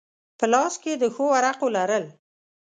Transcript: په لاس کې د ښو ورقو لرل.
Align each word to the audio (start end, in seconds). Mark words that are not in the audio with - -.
په 0.37 0.45
لاس 0.53 0.73
کې 0.83 0.93
د 1.01 1.03
ښو 1.13 1.25
ورقو 1.33 1.67
لرل. 1.77 2.05